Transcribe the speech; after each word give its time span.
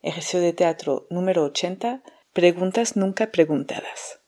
Ejercicio 0.00 0.40
de 0.40 0.52
teatro 0.52 1.08
número 1.10 1.42
80. 1.42 2.02
Preguntas 2.32 2.96
nunca 2.96 3.32
preguntadas. 3.32 4.20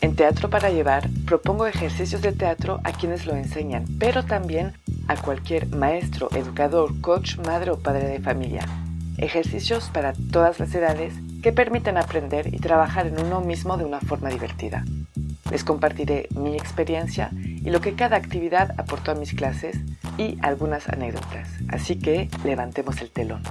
En 0.00 0.16
Teatro 0.16 0.48
para 0.48 0.70
Llevar 0.70 1.10
propongo 1.26 1.66
ejercicios 1.66 2.22
de 2.22 2.32
teatro 2.32 2.80
a 2.84 2.92
quienes 2.92 3.26
lo 3.26 3.36
enseñan, 3.36 3.84
pero 3.98 4.24
también 4.24 4.72
a 5.08 5.20
cualquier 5.20 5.66
maestro, 5.66 6.30
educador, 6.34 6.98
coach, 7.02 7.36
madre 7.36 7.70
o 7.70 7.78
padre 7.78 8.08
de 8.08 8.20
familia. 8.20 8.64
Ejercicios 9.18 9.90
para 9.92 10.14
todas 10.32 10.58
las 10.58 10.74
edades 10.74 11.12
que 11.42 11.52
permiten 11.52 11.98
aprender 11.98 12.46
y 12.54 12.60
trabajar 12.60 13.08
en 13.08 13.20
uno 13.20 13.42
mismo 13.42 13.76
de 13.76 13.84
una 13.84 14.00
forma 14.00 14.30
divertida. 14.30 14.86
Les 15.50 15.64
compartiré 15.64 16.28
mi 16.30 16.54
experiencia 16.54 17.28
y 17.34 17.68
lo 17.68 17.82
que 17.82 17.94
cada 17.94 18.16
actividad 18.16 18.70
aportó 18.78 19.10
a 19.10 19.16
mis 19.16 19.34
clases 19.34 19.76
y 20.18 20.38
algunas 20.42 20.88
anécdotas. 20.88 21.48
Así 21.68 21.98
que 21.98 22.28
levantemos 22.44 23.00
el 23.00 23.10
telón. 23.10 23.42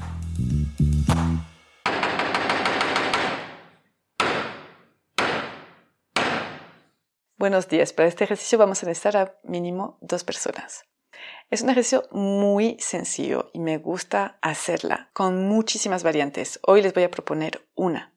Buenos 7.38 7.68
días. 7.68 7.92
Para 7.92 8.08
este 8.08 8.24
ejercicio 8.24 8.58
vamos 8.58 8.84
a 8.84 8.86
necesitar 8.86 9.18
a 9.18 9.40
mínimo 9.44 9.98
dos 10.02 10.24
personas. 10.24 10.86
Es 11.50 11.62
un 11.62 11.70
ejercicio 11.70 12.08
muy 12.12 12.78
sencillo 12.80 13.50
y 13.54 13.60
me 13.60 13.78
gusta 13.78 14.38
hacerla 14.42 15.10
con 15.14 15.48
muchísimas 15.48 16.04
variantes. 16.04 16.60
Hoy 16.66 16.82
les 16.82 16.94
voy 16.94 17.04
a 17.04 17.12
proponer 17.12 17.68
una. 17.76 18.14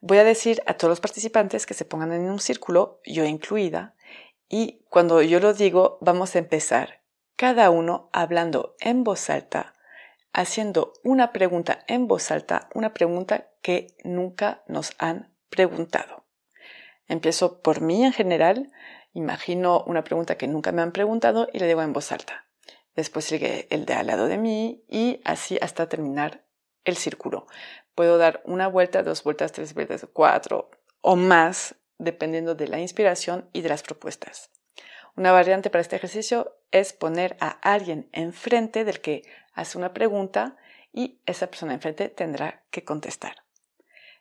Voy 0.00 0.18
a 0.18 0.24
decir 0.24 0.62
a 0.66 0.74
todos 0.74 0.90
los 0.90 1.00
participantes 1.00 1.66
que 1.66 1.74
se 1.74 1.84
pongan 1.84 2.12
en 2.12 2.30
un 2.30 2.38
círculo, 2.38 3.00
yo 3.04 3.24
incluida, 3.24 3.94
y 4.48 4.84
cuando 4.88 5.20
yo 5.22 5.40
lo 5.40 5.52
digo 5.52 5.98
vamos 6.00 6.34
a 6.34 6.38
empezar 6.38 7.02
cada 7.36 7.70
uno 7.70 8.08
hablando 8.12 8.76
en 8.80 9.04
voz 9.04 9.30
alta, 9.30 9.74
haciendo 10.32 10.94
una 11.04 11.32
pregunta 11.32 11.84
en 11.86 12.08
voz 12.08 12.30
alta, 12.30 12.68
una 12.74 12.94
pregunta 12.94 13.50
que 13.62 13.94
nunca 14.04 14.62
nos 14.66 14.92
han 14.98 15.34
preguntado. 15.50 16.24
Empiezo 17.08 17.60
por 17.60 17.80
mí 17.82 18.04
en 18.04 18.12
general, 18.12 18.72
imagino 19.12 19.84
una 19.86 20.02
pregunta 20.02 20.36
que 20.36 20.48
nunca 20.48 20.72
me 20.72 20.82
han 20.82 20.92
preguntado 20.92 21.48
y 21.52 21.58
le 21.58 21.66
digo 21.66 21.82
en 21.82 21.92
voz 21.92 22.10
alta. 22.10 22.46
Después 22.94 23.26
sigue 23.26 23.66
el 23.70 23.84
de 23.84 23.94
al 23.94 24.06
lado 24.06 24.26
de 24.26 24.38
mí 24.38 24.82
y 24.88 25.20
así 25.24 25.58
hasta 25.60 25.88
terminar 25.88 26.44
el 26.84 26.96
círculo. 26.96 27.46
Puedo 27.94 28.16
dar 28.16 28.42
una 28.44 28.66
vuelta, 28.66 29.02
dos 29.02 29.22
vueltas, 29.22 29.52
tres 29.52 29.74
vueltas, 29.74 30.06
cuatro 30.12 30.70
o 31.02 31.16
más, 31.16 31.76
dependiendo 31.98 32.54
de 32.54 32.68
la 32.68 32.80
inspiración 32.80 33.48
y 33.52 33.60
de 33.60 33.68
las 33.68 33.82
propuestas. 33.82 34.50
Una 35.16 35.32
variante 35.32 35.70
para 35.70 35.80
este 35.80 35.96
ejercicio 35.96 36.54
es 36.70 36.92
poner 36.92 37.38
a 37.40 37.48
alguien 37.48 38.08
enfrente 38.12 38.84
del 38.84 39.00
que 39.00 39.22
hace 39.54 39.78
una 39.78 39.94
pregunta 39.94 40.56
y 40.92 41.20
esa 41.24 41.46
persona 41.46 41.72
enfrente 41.72 42.10
tendrá 42.10 42.64
que 42.70 42.84
contestar. 42.84 43.36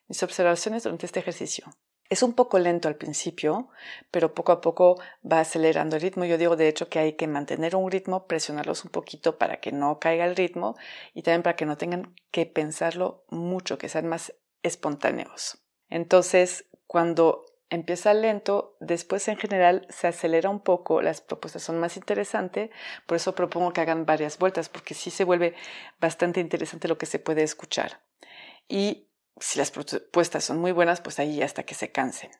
Mis 0.07 0.23
observaciones 0.23 0.83
durante 0.83 1.05
este 1.05 1.19
ejercicio. 1.19 1.65
Es 2.07 2.21
un 2.23 2.33
poco 2.33 2.59
lento 2.59 2.87
al 2.87 2.95
principio, 2.95 3.69
pero 4.11 4.33
poco 4.33 4.51
a 4.51 4.61
poco 4.61 5.01
va 5.29 5.39
acelerando 5.39 5.95
el 5.95 6.01
ritmo. 6.03 6.23
Yo 6.23 6.37
digo, 6.37 6.55
de 6.55 6.67
hecho, 6.67 6.87
que 6.87 6.99
hay 6.99 7.13
que 7.13 7.27
mantener 7.27 7.75
un 7.75 7.89
ritmo, 7.91 8.27
presionarlos 8.27 8.85
un 8.85 8.91
poquito 8.91 9.37
para 9.37 9.59
que 9.59 9.71
no 9.71 9.99
caiga 9.99 10.25
el 10.25 10.35
ritmo 10.35 10.75
y 11.13 11.23
también 11.23 11.41
para 11.41 11.55
que 11.55 11.65
no 11.65 11.77
tengan 11.77 12.13
que 12.29 12.45
pensarlo 12.45 13.25
mucho, 13.29 13.79
que 13.79 13.89
sean 13.89 14.07
más 14.07 14.33
espontáneos. 14.61 15.57
Entonces, 15.89 16.65
cuando 16.85 17.44
empieza 17.75 18.13
lento, 18.13 18.75
después 18.79 19.27
en 19.27 19.37
general 19.37 19.85
se 19.89 20.07
acelera 20.07 20.49
un 20.49 20.61
poco, 20.61 21.01
las 21.01 21.21
propuestas 21.21 21.63
son 21.63 21.79
más 21.79 21.97
interesantes, 21.97 22.71
por 23.05 23.17
eso 23.17 23.35
propongo 23.35 23.73
que 23.73 23.81
hagan 23.81 24.05
varias 24.05 24.39
vueltas, 24.39 24.69
porque 24.69 24.93
sí 24.93 25.11
se 25.11 25.23
vuelve 25.23 25.55
bastante 25.99 26.39
interesante 26.39 26.87
lo 26.87 26.97
que 26.97 27.05
se 27.05 27.19
puede 27.19 27.43
escuchar. 27.43 28.01
Y 28.67 29.09
si 29.39 29.59
las 29.59 29.71
propuestas 29.71 30.43
son 30.43 30.59
muy 30.59 30.71
buenas, 30.71 31.01
pues 31.01 31.19
ahí 31.19 31.41
hasta 31.41 31.63
que 31.63 31.75
se 31.75 31.91
cansen. 31.91 32.31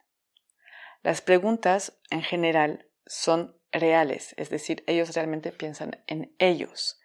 Las 1.04 1.22
preguntas 1.22 2.00
en 2.10 2.24
general 2.24 2.90
son 3.06 3.60
reales, 3.72 4.34
es 4.38 4.50
decir, 4.50 4.84
ellos 4.88 5.14
realmente 5.14 5.52
piensan 5.52 6.04
en 6.08 6.34
ellos 6.40 7.00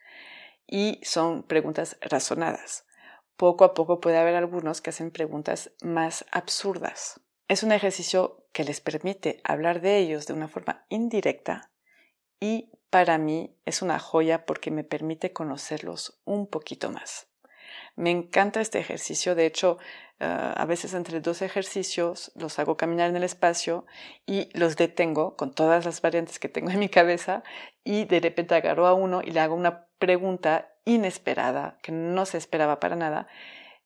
y 0.67 1.01
son 1.03 1.43
preguntas 1.43 1.99
razonadas. 2.01 2.87
Poco 3.37 3.65
a 3.65 3.75
poco 3.75 4.01
puede 4.01 4.19
haber 4.19 4.37
algunos 4.37 4.81
que 4.81 4.91
hacen 4.91 5.11
preguntas 5.11 5.73
más 5.83 6.25
absurdas. 6.31 7.21
Es 7.51 7.65
un 7.65 7.73
ejercicio 7.73 8.47
que 8.53 8.63
les 8.63 8.81
permite 8.81 9.41
hablar 9.43 9.81
de 9.81 9.99
ellos 9.99 10.25
de 10.29 10.35
una 10.35 10.47
forma 10.47 10.85
indirecta 10.89 11.73
y 12.39 12.71
para 12.91 13.19
mí 13.19 13.57
es 13.65 13.83
una 13.83 13.99
joya 13.99 14.47
porque 14.47 14.71
me 14.71 14.85
permite 14.85 15.33
conocerlos 15.33 16.21
un 16.25 16.47
poquito 16.47 16.93
más. 16.93 17.27
Me 17.97 18.13
encanta 18.13 18.61
este 18.61 18.79
ejercicio, 18.79 19.35
de 19.35 19.47
hecho, 19.47 19.79
ah, 20.21 20.55
a 20.57 20.65
veces 20.65 20.95
entre 20.95 21.21
dos 21.21 21.43
ejercicios 21.43 22.31
los 22.37 22.61
hago 22.61 22.77
caminar 22.77 23.11
en 23.11 23.17
el 23.17 23.25
espacio 23.25 23.85
y 24.27 24.57
los 24.57 24.77
detengo 24.77 25.35
con 25.35 25.53
todas 25.53 25.85
las 25.85 26.01
variantes 26.03 26.39
que 26.39 26.49
tengo 26.49 26.71
en 26.71 26.79
mi 26.79 26.89
cabeza 26.89 27.43
y 27.83 28.05
de 28.05 28.21
repente 28.21 28.55
agarro 28.55 28.87
a 28.87 28.95
uno 28.95 29.23
y 29.25 29.33
le 29.33 29.41
hago 29.41 29.57
una 29.57 29.89
pregunta 29.99 30.73
inesperada 30.85 31.79
que 31.83 31.91
no 31.91 32.27
se 32.27 32.39
esperaba 32.39 32.79
para 32.79 32.95
nada. 32.95 33.27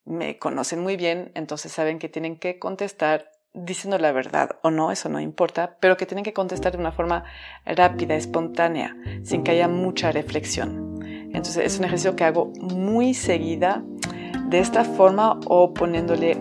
Me 0.04 0.38
conocen 0.38 0.80
muy 0.80 0.98
bien, 0.98 1.32
entonces 1.34 1.72
saben 1.72 1.98
que 1.98 2.10
tienen 2.10 2.36
que 2.38 2.58
contestar 2.58 3.33
diciendo 3.54 3.98
la 3.98 4.12
verdad 4.12 4.56
o 4.62 4.70
no, 4.70 4.90
eso 4.90 5.08
no 5.08 5.20
importa, 5.20 5.76
pero 5.80 5.96
que 5.96 6.06
tienen 6.06 6.24
que 6.24 6.32
contestar 6.32 6.72
de 6.72 6.78
una 6.78 6.92
forma 6.92 7.24
rápida, 7.64 8.16
espontánea, 8.16 8.96
sin 9.22 9.44
que 9.44 9.52
haya 9.52 9.68
mucha 9.68 10.12
reflexión. 10.12 10.98
Entonces 11.02 11.64
es 11.64 11.78
un 11.78 11.84
ejercicio 11.84 12.16
que 12.16 12.24
hago 12.24 12.52
muy 12.60 13.14
seguida 13.14 13.82
de 14.46 14.58
esta 14.58 14.84
forma 14.84 15.38
o 15.46 15.72
poniéndole 15.72 16.40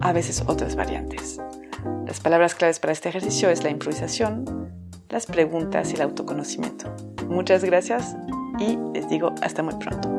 a 0.00 0.12
veces 0.12 0.44
otras 0.46 0.76
variantes. 0.76 1.40
Las 2.06 2.20
palabras 2.20 2.54
claves 2.54 2.80
para 2.80 2.92
este 2.92 3.08
ejercicio 3.08 3.50
es 3.50 3.62
la 3.62 3.70
improvisación, 3.70 4.44
las 5.08 5.26
preguntas 5.26 5.92
y 5.92 5.94
el 5.94 6.02
autoconocimiento. 6.02 6.94
Muchas 7.28 7.64
gracias 7.64 8.16
y 8.58 8.78
les 8.94 9.08
digo 9.08 9.34
hasta 9.42 9.62
muy 9.62 9.74
pronto. 9.74 10.18